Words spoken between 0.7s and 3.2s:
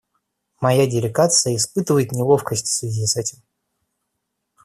делегация испытывает неловкость в связи с